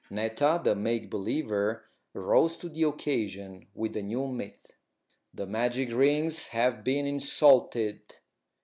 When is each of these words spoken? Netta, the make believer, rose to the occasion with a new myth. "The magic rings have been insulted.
Netta, 0.09 0.59
the 0.63 0.73
make 0.73 1.11
believer, 1.11 1.83
rose 2.15 2.57
to 2.57 2.69
the 2.69 2.81
occasion 2.81 3.67
with 3.75 3.95
a 3.95 4.01
new 4.01 4.27
myth. 4.29 4.71
"The 5.31 5.45
magic 5.45 5.91
rings 5.93 6.47
have 6.47 6.83
been 6.83 7.05
insulted. 7.05 8.15